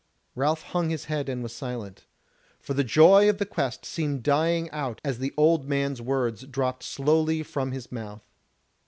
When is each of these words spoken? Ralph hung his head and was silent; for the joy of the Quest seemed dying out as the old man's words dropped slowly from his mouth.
Ralph 0.33 0.63
hung 0.63 0.89
his 0.89 1.05
head 1.05 1.29
and 1.29 1.43
was 1.43 1.53
silent; 1.53 2.07
for 2.59 2.73
the 2.73 2.83
joy 2.83 3.29
of 3.29 3.37
the 3.37 3.45
Quest 3.45 3.85
seemed 3.85 4.23
dying 4.23 4.67
out 4.71 4.99
as 5.05 5.19
the 5.19 5.31
old 5.37 5.69
man's 5.69 6.01
words 6.01 6.43
dropped 6.47 6.81
slowly 6.81 7.43
from 7.43 7.71
his 7.71 7.91
mouth. 7.91 8.23